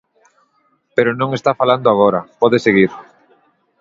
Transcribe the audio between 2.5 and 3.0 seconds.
seguir.